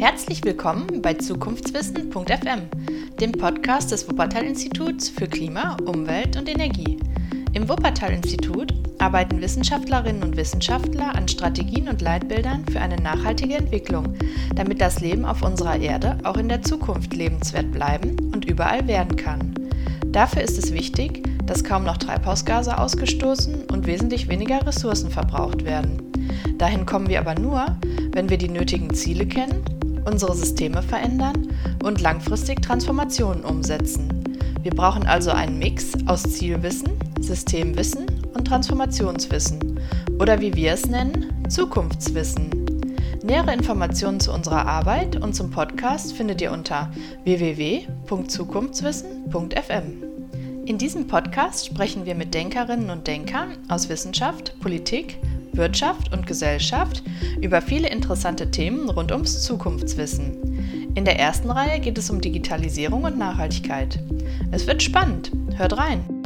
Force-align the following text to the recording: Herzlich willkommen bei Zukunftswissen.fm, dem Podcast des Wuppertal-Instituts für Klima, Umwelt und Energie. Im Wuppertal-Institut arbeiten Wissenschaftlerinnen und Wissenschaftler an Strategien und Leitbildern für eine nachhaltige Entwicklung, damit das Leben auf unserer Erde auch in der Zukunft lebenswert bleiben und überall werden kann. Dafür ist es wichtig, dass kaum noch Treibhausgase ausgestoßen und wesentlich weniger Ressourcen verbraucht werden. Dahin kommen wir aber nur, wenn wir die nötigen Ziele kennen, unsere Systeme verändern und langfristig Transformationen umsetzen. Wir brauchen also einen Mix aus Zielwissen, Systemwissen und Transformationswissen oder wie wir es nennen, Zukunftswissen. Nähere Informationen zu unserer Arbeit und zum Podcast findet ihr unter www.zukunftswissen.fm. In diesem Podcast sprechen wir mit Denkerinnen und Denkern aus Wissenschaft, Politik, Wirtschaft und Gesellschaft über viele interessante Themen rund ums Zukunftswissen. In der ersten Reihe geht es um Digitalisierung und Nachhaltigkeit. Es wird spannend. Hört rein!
Herzlich 0.00 0.44
willkommen 0.44 1.02
bei 1.02 1.14
Zukunftswissen.fm, 1.14 2.60
dem 3.20 3.32
Podcast 3.32 3.90
des 3.90 4.08
Wuppertal-Instituts 4.08 5.08
für 5.08 5.26
Klima, 5.26 5.76
Umwelt 5.86 6.36
und 6.36 6.48
Energie. 6.48 7.00
Im 7.52 7.68
Wuppertal-Institut 7.68 8.72
arbeiten 9.00 9.40
Wissenschaftlerinnen 9.40 10.22
und 10.22 10.36
Wissenschaftler 10.36 11.16
an 11.16 11.26
Strategien 11.26 11.88
und 11.88 12.00
Leitbildern 12.00 12.64
für 12.70 12.80
eine 12.80 12.94
nachhaltige 12.94 13.56
Entwicklung, 13.56 14.14
damit 14.54 14.80
das 14.80 15.00
Leben 15.00 15.24
auf 15.24 15.42
unserer 15.42 15.80
Erde 15.80 16.16
auch 16.22 16.36
in 16.36 16.48
der 16.48 16.62
Zukunft 16.62 17.12
lebenswert 17.12 17.72
bleiben 17.72 18.30
und 18.32 18.44
überall 18.44 18.86
werden 18.86 19.16
kann. 19.16 19.52
Dafür 20.06 20.42
ist 20.42 20.58
es 20.58 20.72
wichtig, 20.72 21.28
dass 21.44 21.64
kaum 21.64 21.82
noch 21.82 21.96
Treibhausgase 21.96 22.78
ausgestoßen 22.78 23.64
und 23.64 23.88
wesentlich 23.88 24.28
weniger 24.28 24.64
Ressourcen 24.64 25.10
verbraucht 25.10 25.64
werden. 25.64 26.00
Dahin 26.56 26.86
kommen 26.86 27.08
wir 27.08 27.18
aber 27.18 27.34
nur, 27.34 27.66
wenn 28.12 28.30
wir 28.30 28.38
die 28.38 28.48
nötigen 28.48 28.94
Ziele 28.94 29.26
kennen, 29.26 29.64
unsere 30.08 30.34
Systeme 30.34 30.82
verändern 30.82 31.54
und 31.84 32.00
langfristig 32.00 32.62
Transformationen 32.62 33.44
umsetzen. 33.44 34.08
Wir 34.62 34.72
brauchen 34.72 35.06
also 35.06 35.30
einen 35.30 35.58
Mix 35.58 35.92
aus 36.06 36.22
Zielwissen, 36.24 36.90
Systemwissen 37.20 38.06
und 38.34 38.46
Transformationswissen 38.46 39.78
oder 40.18 40.40
wie 40.40 40.54
wir 40.54 40.72
es 40.72 40.86
nennen, 40.86 41.44
Zukunftswissen. 41.48 42.50
Nähere 43.22 43.52
Informationen 43.52 44.18
zu 44.20 44.32
unserer 44.32 44.66
Arbeit 44.66 45.16
und 45.16 45.34
zum 45.34 45.50
Podcast 45.50 46.14
findet 46.14 46.40
ihr 46.40 46.52
unter 46.52 46.90
www.zukunftswissen.fm. 47.24 50.04
In 50.64 50.78
diesem 50.78 51.06
Podcast 51.06 51.66
sprechen 51.66 52.06
wir 52.06 52.14
mit 52.14 52.32
Denkerinnen 52.34 52.88
und 52.90 53.06
Denkern 53.06 53.56
aus 53.68 53.88
Wissenschaft, 53.88 54.58
Politik, 54.60 55.18
Wirtschaft 55.58 56.12
und 56.12 56.26
Gesellschaft 56.26 57.02
über 57.40 57.60
viele 57.60 57.90
interessante 57.90 58.50
Themen 58.50 58.88
rund 58.88 59.12
ums 59.12 59.42
Zukunftswissen. 59.42 60.94
In 60.94 61.04
der 61.04 61.18
ersten 61.18 61.50
Reihe 61.50 61.80
geht 61.80 61.98
es 61.98 62.08
um 62.08 62.20
Digitalisierung 62.20 63.04
und 63.04 63.18
Nachhaltigkeit. 63.18 63.98
Es 64.50 64.66
wird 64.66 64.82
spannend. 64.82 65.30
Hört 65.56 65.76
rein! 65.76 66.17